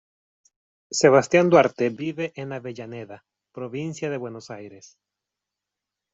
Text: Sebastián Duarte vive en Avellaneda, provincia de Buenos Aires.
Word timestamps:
Sebastián 0.89 1.51
Duarte 1.51 1.91
vive 1.91 2.33
en 2.35 2.53
Avellaneda, 2.53 3.23
provincia 3.53 4.09
de 4.09 4.17
Buenos 4.17 4.49
Aires. 4.49 4.97